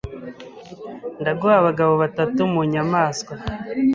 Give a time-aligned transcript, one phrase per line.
[1.21, 3.33] ndaguha abagabo batatu, mu nyamaswa